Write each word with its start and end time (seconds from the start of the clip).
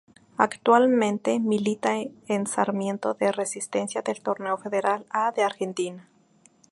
Actualmente 0.37 1.39
milita 1.39 1.91
en 2.27 2.47
Sarmiento 2.47 3.13
de 3.13 3.31
Resistencia 3.31 4.01
del 4.01 4.19
Torneo 4.23 4.57
Federal 4.57 5.05
A 5.11 5.31
de 5.31 5.43
Argentina. 5.43 6.09